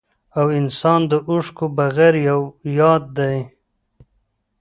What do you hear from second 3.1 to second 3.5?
دی